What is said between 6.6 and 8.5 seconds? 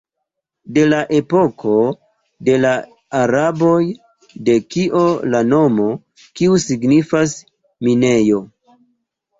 signifas "minejo".